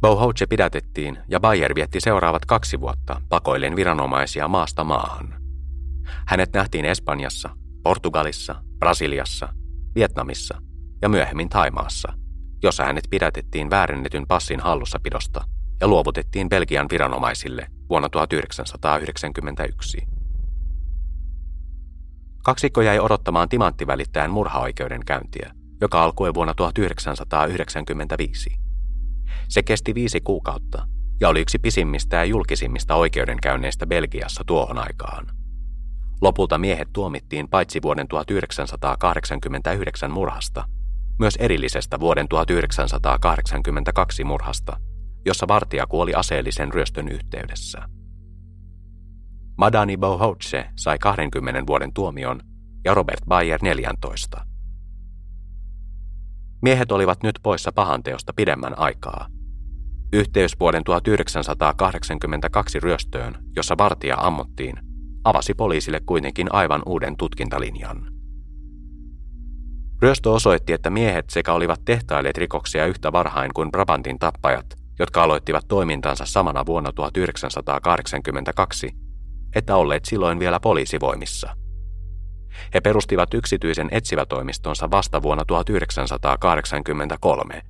[0.02, 5.36] Bohoche pidätettiin ja Bayer vietti seuraavat kaksi vuotta pakoillen viranomaisia maasta maahan.
[6.28, 7.50] Hänet nähtiin Espanjassa,
[7.88, 9.50] Portugalissa, Brasiliassa,
[9.96, 10.62] Vietnamissa
[11.02, 12.14] ja myöhemmin Taimaassa,
[12.64, 15.44] jossa hänet pidätettiin väärennetyn passin hallussapidosta
[15.82, 20.08] ja luovutettiin Belgian viranomaisille vuonna 1991.
[22.44, 28.50] Kaksikko jäi odottamaan timanttivälittäjän murhaoikeudenkäyntiä, joka alkoi vuonna 1995.
[29.50, 30.88] Se kesti viisi kuukautta
[31.20, 35.37] ja oli yksi pisimmistä ja julkisimmista oikeudenkäynneistä Belgiassa tuohon aikaan.
[36.22, 40.66] Lopulta miehet tuomittiin paitsi vuoden 1989 murhasta,
[41.20, 44.78] myös erillisestä vuoden 1982 murhasta,
[45.26, 47.90] jossa vartija kuoli aseellisen ryöstön yhteydessä.
[49.58, 52.42] Madani Bohoutse sai 20 vuoden tuomion
[52.86, 54.46] ja Robert Bayer 14.
[56.62, 59.28] Miehet olivat nyt poissa pahanteosta pidemmän aikaa.
[60.14, 64.80] Yhteys vuoden 1982 ryöstöön, jossa vartija ammuttiin,
[65.30, 68.08] avasi poliisille kuitenkin aivan uuden tutkintalinjan.
[70.02, 74.66] Ryöstö osoitti, että miehet sekä olivat tehtailleet rikoksia yhtä varhain kuin Brabantin tappajat,
[75.00, 78.92] jotka aloittivat toimintansa samana vuonna 1982,
[79.56, 81.50] että olleet silloin vielä poliisivoimissa–
[82.74, 87.62] he perustivat yksityisen etsivätoimistonsa vasta vuonna 1983.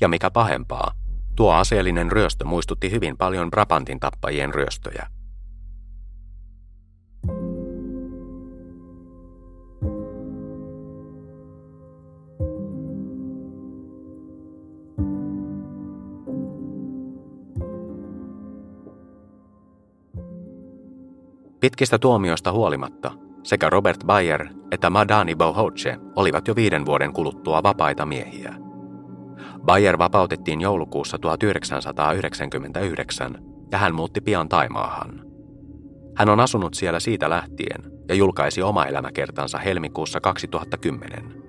[0.00, 0.92] Ja mikä pahempaa,
[1.36, 5.06] tuo aseellinen ryöstö muistutti hyvin paljon Brabantin tappajien ryöstöjä.
[21.60, 23.10] Pitkistä tuomioista huolimatta
[23.42, 28.54] sekä Robert Bayer että Madani Bohoche olivat jo viiden vuoden kuluttua vapaita miehiä.
[29.64, 33.38] Bayer vapautettiin joulukuussa 1999
[33.72, 35.23] ja hän muutti pian Taimaahan.
[36.16, 41.44] Hän on asunut siellä siitä lähtien ja julkaisi oma elämäkertansa helmikuussa 2010.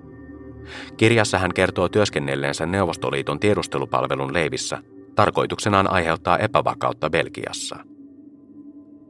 [0.96, 4.78] Kirjassa hän kertoo työskennelleensä Neuvostoliiton tiedustelupalvelun leivissä
[5.14, 7.76] tarkoituksenaan aiheuttaa epävakautta Belgiassa.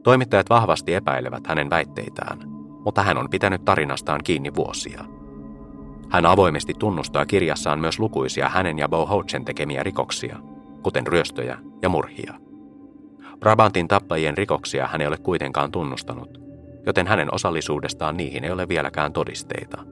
[0.03, 2.39] Toimittajat vahvasti epäilevät hänen väitteitään,
[2.85, 5.05] mutta hän on pitänyt tarinastaan kiinni vuosia.
[6.09, 10.39] Hän avoimesti tunnustaa kirjassaan myös lukuisia hänen ja Bo Houtsen tekemiä rikoksia,
[10.83, 12.46] kuten ryöstöjä ja murhia.
[13.39, 16.41] Brabantin tappajien rikoksia hän ei ole kuitenkaan tunnustanut,
[16.85, 19.83] joten hänen osallisuudestaan niihin ei ole vieläkään todisteita.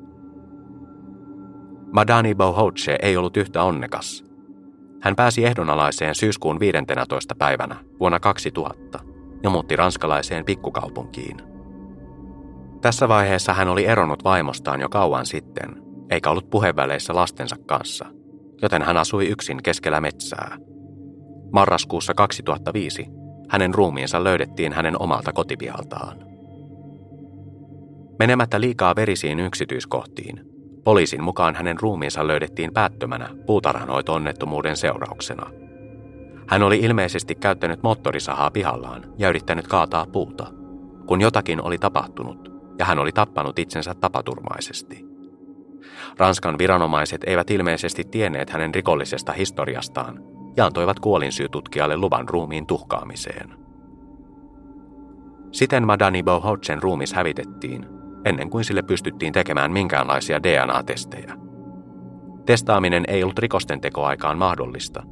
[1.91, 4.25] Madani Bohoutse ei ollut yhtä onnekas.
[5.01, 7.35] Hän pääsi ehdonalaiseen syyskuun 15.
[7.35, 8.99] päivänä vuonna 2000
[9.43, 11.37] ja muutti ranskalaiseen pikkukaupunkiin.
[12.81, 18.05] Tässä vaiheessa hän oli eronnut vaimostaan jo kauan sitten, eikä ollut puheväleissä lastensa kanssa,
[18.61, 20.57] joten hän asui yksin keskellä metsää.
[21.51, 23.05] Marraskuussa 2005
[23.49, 26.17] hänen ruumiinsa löydettiin hänen omalta kotipihaltaan.
[28.19, 30.41] Menemättä liikaa verisiin yksityiskohtiin,
[30.83, 35.49] poliisin mukaan hänen ruumiinsa löydettiin päättömänä puutarhanhoito-onnettomuuden seurauksena.
[36.47, 40.47] Hän oli ilmeisesti käyttänyt moottorisahaa pihallaan ja yrittänyt kaataa puuta,
[41.07, 45.05] kun jotakin oli tapahtunut ja hän oli tappanut itsensä tapaturmaisesti.
[46.17, 53.49] Ranskan viranomaiset eivät ilmeisesti tienneet hänen rikollisesta historiastaan ja antoivat kuolinsyytutkijalle luvan ruumiin tuhkaamiseen.
[55.51, 57.85] Siten Madani Bohoutsen ruumis hävitettiin,
[58.25, 61.37] ennen kuin sille pystyttiin tekemään minkäänlaisia DNA-testejä.
[62.45, 65.03] Testaaminen ei ollut rikosten tekoaikaan mahdollista,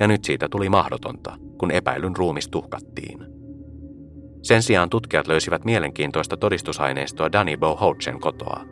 [0.00, 3.18] ja nyt siitä tuli mahdotonta, kun epäilyn ruumis tuhkattiin.
[4.42, 8.64] Sen sijaan tutkijat löysivät mielenkiintoista todistusaineistoa Danny Bohoutsen kotoa.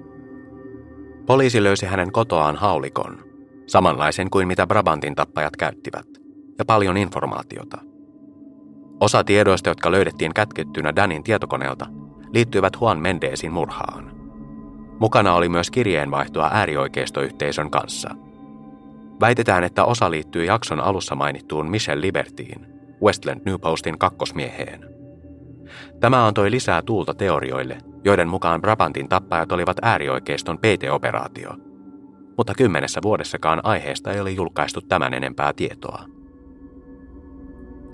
[1.26, 3.25] Poliisi löysi hänen kotoaan haulikon,
[3.66, 6.07] samanlaisen kuin mitä Brabantin tappajat käyttivät,
[6.59, 7.79] ja paljon informaatiota.
[9.00, 11.87] Osa tiedoista, jotka löydettiin kätkettynä Danin tietokoneelta,
[12.33, 14.16] liittyivät Juan Mendesin murhaan.
[15.00, 18.11] Mukana oli myös kirjeenvaihtoa äärioikeistoyhteisön kanssa.
[19.20, 22.66] Väitetään, että osa liittyy jakson alussa mainittuun Michelle Libertiin,
[23.02, 24.81] Westland New Postin kakkosmieheen.
[26.00, 31.50] Tämä antoi lisää tuulta teorioille, joiden mukaan Brabantin tappajat olivat äärioikeiston PT-operaatio–
[32.37, 36.05] mutta kymmenessä vuodessakaan aiheesta ei ole julkaistu tämän enempää tietoa.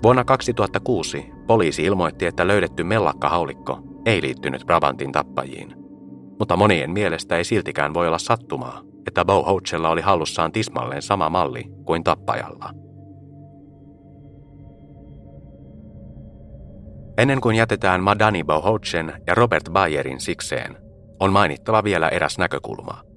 [0.03, 5.73] Vuonna 2006 poliisi ilmoitti, että löydetty mellakkahaulikko ei liittynyt Brabantin tappajiin.
[6.39, 11.29] Mutta monien mielestä ei siltikään voi olla sattumaa, että Bo Hoachella oli hallussaan tismalleen sama
[11.29, 12.69] malli kuin tappajalla.
[17.17, 20.77] Ennen kuin jätetään Madani Bohoutsen ja Robert Bayerin sikseen,
[21.19, 23.01] on mainittava vielä eräs näkökulma–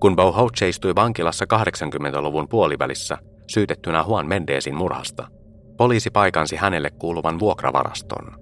[0.00, 5.28] kun Bohoche istui vankilassa 80-luvun puolivälissä syytettynä Juan Mendesin murhasta,
[5.76, 8.40] poliisi paikansi hänelle kuuluvan vuokravaraston.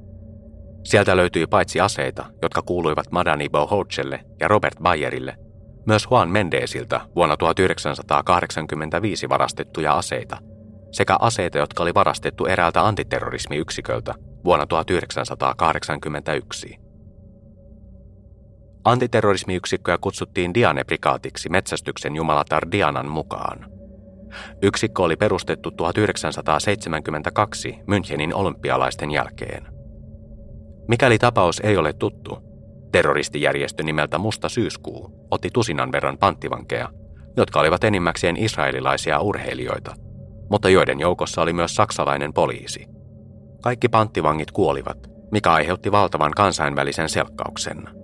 [0.84, 5.36] Sieltä löytyi paitsi aseita, jotka kuuluivat Madani Bohochelle ja Robert Bayerille,
[5.86, 10.38] myös Juan Mendesiltä vuonna 1985 varastettuja aseita,
[10.92, 16.88] sekä aseita, jotka oli varastettu eräältä antiterrorismiyksiköltä vuonna 1981.
[18.88, 23.66] Antiterrorismiyksikköä kutsuttiin Diane-prikaatiksi metsästyksen jumalatar Dianan mukaan.
[24.62, 29.66] Yksikkö oli perustettu 1972 Münchenin olympialaisten jälkeen.
[30.88, 32.38] Mikäli tapaus ei ole tuttu,
[32.92, 36.88] terroristijärjestö nimeltä Musta syyskuu otti tusinan verran panttivankeja,
[37.37, 39.94] jotka olivat enimmäkseen israelilaisia urheilijoita,
[40.51, 42.87] mutta joiden joukossa oli myös saksalainen poliisi.
[43.62, 44.98] Kaikki panttivangit kuolivat,
[45.33, 47.88] mikä aiheutti valtavan kansainvälisen selkkauksen–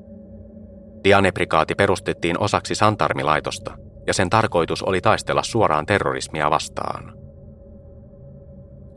[1.04, 7.12] Dianeprikaati perustettiin osaksi Santarmilaitosta, ja sen tarkoitus oli taistella suoraan terrorismia vastaan.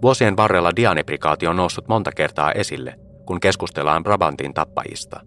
[0.02, 5.20] Vuosien varrella Dianeprikaati on noussut monta kertaa esille, kun keskustellaan Brabantin tappajista,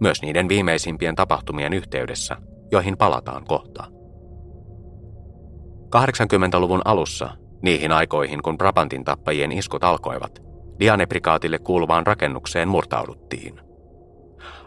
[0.00, 2.36] myös niiden viimeisimpien tapahtumien yhteydessä,
[2.72, 3.84] joihin palataan kohta.
[5.96, 7.30] 80-luvun alussa,
[7.62, 10.38] niihin aikoihin kun Brabantin tappajien iskut alkoivat,
[10.80, 13.60] Dianeprikaatille kuuluvaan rakennukseen murtauduttiin–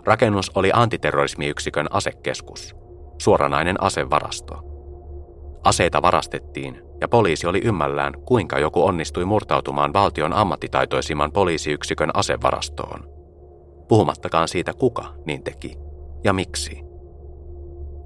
[0.06, 2.76] Rakennus oli antiterrorismiyksikön asekeskus,
[3.22, 4.60] suoranainen asevarasto.
[5.64, 13.10] Aseita varastettiin ja poliisi oli ymmällään, kuinka joku onnistui murtautumaan valtion ammattitaitoisimman poliisiyksikön asevarastoon.
[13.88, 15.78] Puhumattakaan siitä, kuka niin teki
[16.24, 16.84] ja miksi.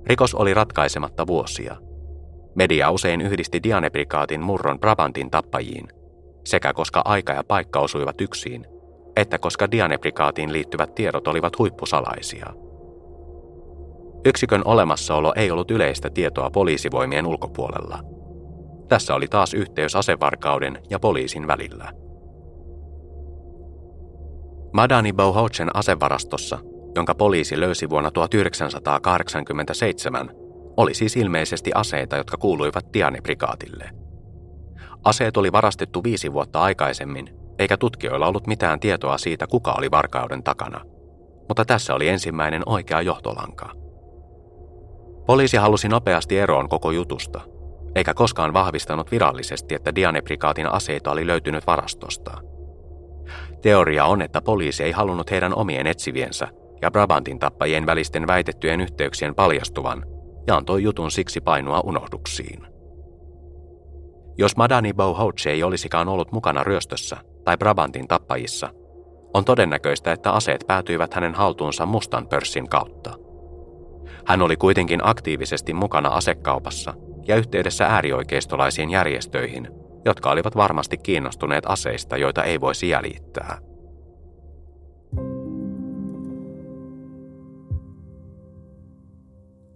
[0.06, 1.76] Rikos oli ratkaisematta vuosia.
[2.56, 5.88] Media usein yhdisti Dianebrikaatin murron Brabantin tappajiin,
[6.46, 8.68] sekä koska aika ja paikka osuivat yksin–
[9.18, 12.54] että koska Dianebrikaatiin liittyvät tiedot olivat huippusalaisia.
[14.26, 18.00] Yksikön olemassaolo ei ollut yleistä tietoa poliisivoimien ulkopuolella.
[18.88, 21.92] Tässä oli taas yhteys asevarkauden ja poliisin välillä.
[24.74, 26.60] Madani Bauhauchen asevarastossa,
[26.96, 30.30] jonka poliisi löysi vuonna 1987,
[30.78, 33.90] oli siis ilmeisesti aseita, jotka kuuluivat Diane-prikaatille.
[35.04, 40.44] Aseet oli varastettu viisi vuotta aikaisemmin, eikä tutkijoilla ollut mitään tietoa siitä, kuka oli varkauden
[40.44, 40.82] takana.
[41.48, 43.72] Mutta tässä oli ensimmäinen oikea johtolanka.
[45.26, 47.42] Poliisi halusi nopeasti eroon koko jutusta,
[47.96, 52.32] eikä koskaan vahvistanut virallisesti, että Diane-prikaatin aseita oli löytynyt varastosta.
[53.62, 56.48] Teoria on, että poliisi ei halunnut heidän omien etsiviensä
[56.82, 60.06] ja Brabantin tappajien välisten väitettyjen yhteyksien paljastuvan
[60.48, 62.68] ja antoi jutun siksi painua unohduksiin.
[64.38, 67.18] Jos Madani Bauhouche ei olisikaan ollut mukana ryöstössä
[67.48, 68.70] tai Brabantin tappajissa,
[69.34, 73.14] on todennäköistä, että aseet päätyivät hänen haltuunsa mustan pörssin kautta.
[74.26, 76.94] Hän oli kuitenkin aktiivisesti mukana asekaupassa
[77.28, 79.68] ja yhteydessä äärioikeistolaisiin järjestöihin,
[80.06, 83.58] jotka olivat varmasti kiinnostuneet aseista, joita ei voisi jäljittää.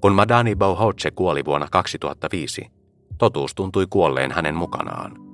[0.02, 2.68] Kun Madani Bauhouche kuoli vuonna 2005,
[3.18, 5.31] totuus tuntui kuolleen hänen mukanaan.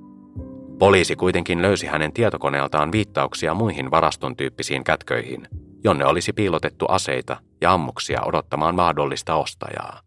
[0.78, 5.48] Poliisi kuitenkin löysi hänen tietokoneeltaan viittauksia muihin varaston tyyppisiin kätköihin,
[5.84, 10.00] jonne olisi piilotettu aseita ja ammuksia odottamaan mahdollista ostajaa.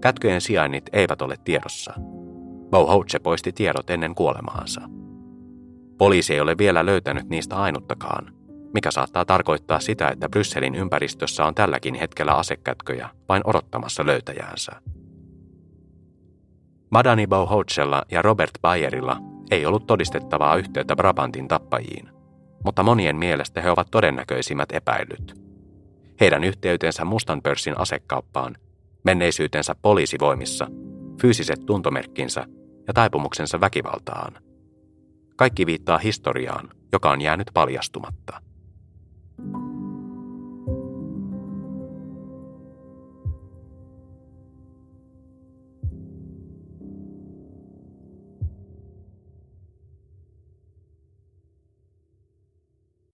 [0.00, 1.94] Kätköjen sijainnit eivät ole tiedossa.
[2.70, 4.80] Bauhouche poisti tiedot ennen kuolemaansa.
[5.98, 8.32] Poliisi ei ole vielä löytänyt niistä ainuttakaan,
[8.74, 14.72] mikä saattaa tarkoittaa sitä, että Brysselin ympäristössä on tälläkin hetkellä asekätköjä vain odottamassa löytäjäänsä.
[16.90, 19.16] Madani Bauhouchella ja Robert Bayerilla
[19.50, 22.08] ei ollut todistettavaa yhteyttä Brabantin tappajiin,
[22.64, 25.34] mutta monien mielestä he ovat todennäköisimmät epäilyt.
[26.20, 28.56] Heidän yhteytensä mustan pörssin asekauppaan,
[29.04, 30.66] menneisyytensä poliisivoimissa,
[31.20, 32.46] fyysiset tuntomerkkinsä
[32.86, 34.34] ja taipumuksensa väkivaltaan.
[35.36, 38.47] Kaikki viittaa historiaan, joka on jäänyt paljastumatta.